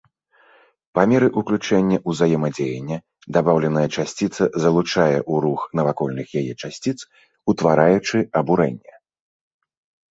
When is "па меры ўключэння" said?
0.99-1.97